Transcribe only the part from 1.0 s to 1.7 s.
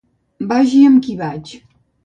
qui vaig.